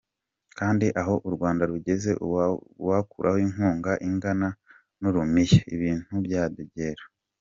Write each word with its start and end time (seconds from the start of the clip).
Kandi 0.57 0.87
aho 1.01 1.13
u 1.27 1.29
Rwanda 1.35 1.63
rugeze 1.71 2.11
uwakuraho 2.83 3.37
inkunga 3.47 3.91
ingana 4.07 4.47
n’urumiya, 4.99 5.59
ibintu 5.75 6.13
byadogera! 6.25 7.03